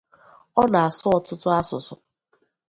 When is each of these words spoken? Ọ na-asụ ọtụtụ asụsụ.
Ọ 0.61 0.63
na-asụ 0.71 1.07
ọtụtụ 1.17 1.47
asụsụ. 1.59 1.95